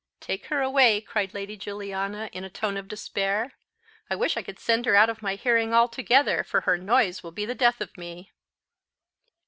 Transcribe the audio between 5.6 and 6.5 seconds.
altogether,